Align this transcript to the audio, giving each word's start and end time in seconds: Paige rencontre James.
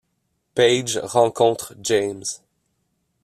Paige 0.55 0.97
rencontre 1.03 1.75
James. 1.83 2.23